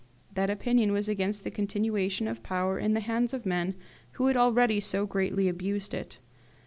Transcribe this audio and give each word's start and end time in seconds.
That 0.33 0.49
opinion 0.49 0.93
was 0.93 1.07
against 1.07 1.43
the 1.43 1.51
continuation 1.51 2.27
of 2.27 2.41
power 2.41 2.79
in 2.79 2.95
the 2.95 3.01
hands 3.01 3.35
of 3.35 3.45
men 3.45 3.75
who 4.13 4.25
had 4.25 4.35
already 4.35 4.79
so 4.79 5.05
greatly 5.05 5.47
abused 5.47 5.93
it. 5.93 6.17